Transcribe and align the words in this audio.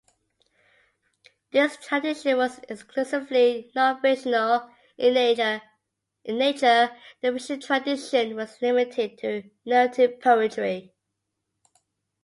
This 1.51 1.77
tradition 1.77 2.35
was 2.35 2.57
exclusively 2.67 3.71
nonfictional 3.75 4.67
in 4.97 5.13
nature-the 5.13 6.89
fiction 7.21 7.59
tradition 7.59 8.35
was 8.35 8.59
limited 8.63 9.19
to 9.19 9.43
narrative 9.63 10.19
poetry. 10.19 10.95